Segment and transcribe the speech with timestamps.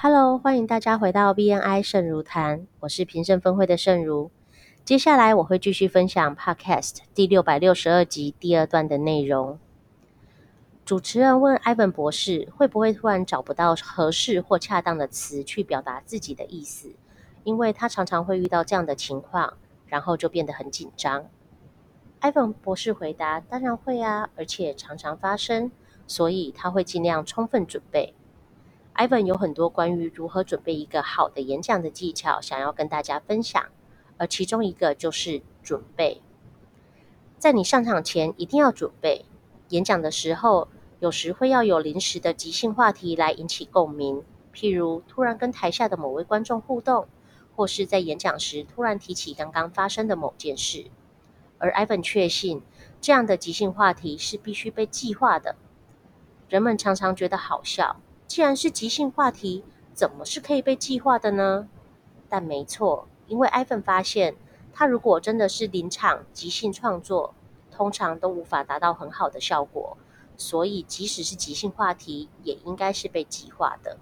[0.00, 4.30] Hello，欢迎大家回到 BNI 盛如谈，我是平盛分会的盛如。
[4.84, 9.58] 接下来我会继续分享 Podcast 第六百六十二集第二段的内容。
[10.84, 16.92] 主持人问 Ivan 博士，会不会突然找不到合适或恰当的词去表达自己的意思？
[17.42, 19.54] 因为他常常会遇到这样的情况，
[19.88, 21.26] 然后就变得很紧张。
[22.20, 25.72] Ivan 博士回答：当然会啊，而且常常发生，
[26.06, 28.14] 所以他会尽量充分准备。
[28.98, 33.64] Ivan 有很多关于如何准备一个好的演讲的技巧，想要跟大家分享。
[34.16, 36.20] 而其中一个就是准备，
[37.38, 39.24] 在你上场前一定要准备。
[39.68, 40.66] 演讲的时候，
[40.98, 47.06] 有时会要有临时的即兴话题来引起共鸣，譬如突然跟台下的某位观众互动，
[47.54, 50.86] 或是在演讲时突然提起刚刚发生的某件事。
[51.58, 52.62] 而 Ivan 确信，
[53.00, 55.54] 这样的即兴话题是必须被计划的。
[56.48, 58.00] 人们常常觉得好笑。
[58.28, 59.64] 既然是即兴话题，
[59.94, 61.66] 怎么是可以被计划的呢？
[62.28, 64.36] 但没错，因为 iPhone 发现，
[64.74, 67.34] 他如果真的是临场即兴创作，
[67.70, 69.96] 通常都无法达到很好的效果。
[70.36, 73.96] 所以，即使是即兴话题，也应该是被计划的。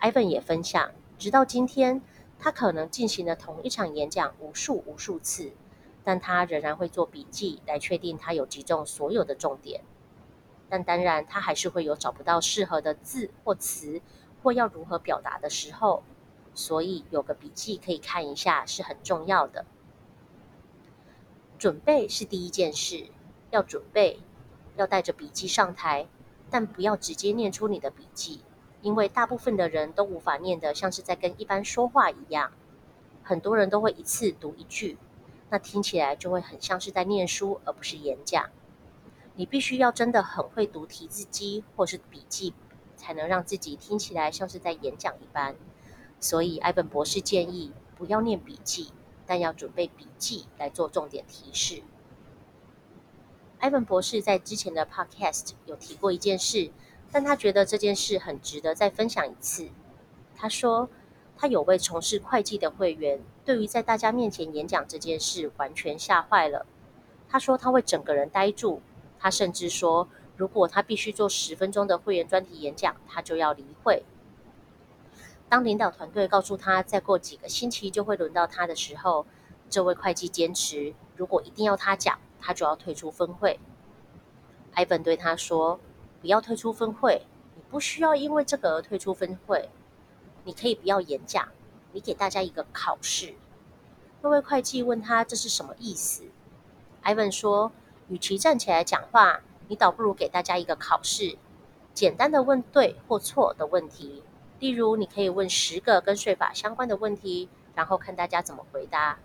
[0.00, 2.00] Ivan 也分享，直到今天，
[2.38, 5.50] 他可能进行了同一场演讲无数无数次，
[6.04, 9.82] 但他仍然会做笔记来确定他有集中所有的重点。
[10.68, 14.02] 但当然，他还是会有找不到适合的字或词，
[14.42, 16.02] 或要如何表达的时候，
[16.54, 19.64] 所以有个笔记可以看一下是很重要的。
[21.58, 23.06] 准备是第一件事，
[23.50, 24.20] 要准备，
[24.76, 26.06] 要带着笔记上台，
[26.50, 28.42] 但不要直接念出你的笔记，
[28.82, 32.52] 因为大部分的人都无法念得像是在跟一般说话一样。
[33.22, 34.96] 很多人都会一次读一句，
[35.50, 38.50] 那听起来就会很像是在念书，而不是演讲。
[39.38, 42.54] 你必须要真的很会读提字机或是笔记，
[42.96, 45.54] 才能让自己听起来像是在演讲一般。
[46.18, 48.92] 所以，艾本博士建议不要念笔记，
[49.26, 51.84] 但要准备笔记来做重点提示。
[53.60, 56.72] 艾本博士在之前的 Podcast 有提过一件事，
[57.12, 59.68] 但他觉得这件事很值得再分享一次。
[60.34, 60.90] 他说，
[61.36, 66.66] 他有位从事会计的会员，对于在大家面前演讲这件事完全吓坏了。
[67.28, 68.82] 他说他会整个人呆住。
[69.18, 74.04] 他甚至说，如果他必须做十分钟的会员专题演讲，他就要离会。
[75.48, 79.26] 当领导团队告诉他，再过几个星期就会轮到他的时候，
[79.68, 83.58] 这位会计坚持，如果一定要他讲，他就要退出分会。
[84.74, 85.80] 艾本对他说
[86.20, 87.26] ：“不要退出分会，
[87.56, 89.70] 你不需要因为这个而退出分会。
[90.44, 91.48] 你可以不要演讲，
[91.92, 93.34] 你给大家一个考试。”
[94.22, 96.24] 那位会计问他这是什么意思？
[97.02, 97.72] 艾文说。
[98.08, 101.38] 与其站起来讲话，你倒不如给大家一个考试，
[101.94, 104.22] 简单的问对或错的问题。
[104.58, 109.18] 例如，你可以问十个跟税法相关的问题，然后看大家怎么回答。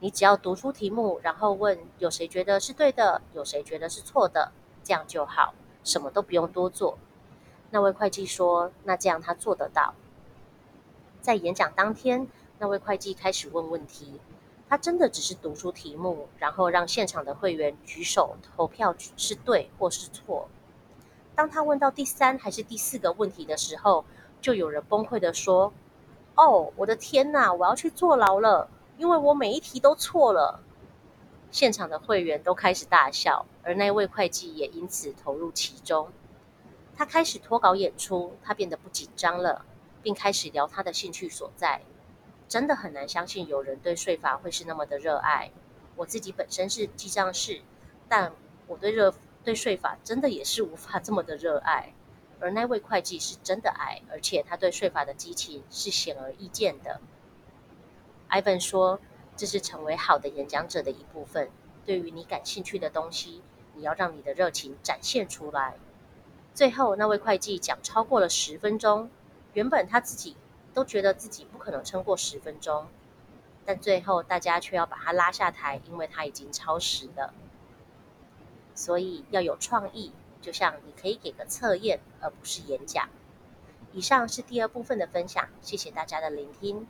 [0.00, 4.52] 你只要读出题目，然后问有谁觉得是对的，有谁觉得是错的，
[4.84, 6.96] 这样就好，什么都不用多做。
[7.70, 9.94] 那位会计说：“那这样他做得到。”
[11.20, 12.28] 在演讲当天，
[12.58, 14.20] 那位会计开始问问题。
[14.68, 20.48] 他真的只是读出题目，然后让现场的会员举手投票是对或是错。
[21.34, 24.04] 当他问到第三还是第四个问题的时候，
[24.40, 25.72] 就有人崩溃的说
[26.36, 28.68] ：“哦，我的天哪，我要去坐牢了，
[28.98, 30.60] 因为我每一题都错了。”
[31.50, 36.10] 现场的会员都开始大笑，而那位会计也因此投入其中。
[36.94, 39.64] 他开始脱稿演出，他变得不紧张了，
[40.02, 41.80] 并开始聊他的兴趣所在。
[42.48, 45.50] 真的很难相信有人对税法会是那么的热爱。
[45.96, 47.60] 我自己本身是记账士，
[48.08, 48.32] 但
[48.66, 49.14] 我对热
[49.44, 51.92] 对税法真的也是无法这么的热爱。
[52.40, 57.00] 而那位会计是真的爱，而且他对税法的激情是显而易见的。
[58.30, 59.00] Ivan 说
[59.36, 61.50] ：“这是成为好的演讲者的一部分。
[61.84, 63.42] 对于你感兴趣的东西，
[63.74, 65.74] 你要让你的热情展现出来。”
[66.54, 69.10] 最后，那位会计讲超过了十分钟，
[69.54, 70.36] 原本他自己。
[70.78, 72.86] 都觉得自己不可能撑过十分钟，
[73.64, 77.34] 但最后大家却要把他拉下台，因为他已经超时了。
[78.76, 83.08] 所以要有创意，就像你可以给个测验，而不是演讲。
[83.92, 86.86] 以上是第二部分的分享，谢谢大家的聆听。